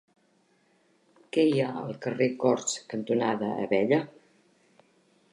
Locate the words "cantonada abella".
2.93-4.01